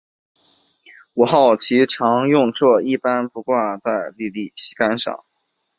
[1.13, 5.23] 五号旗常用作一般不挂在立地旗杆上。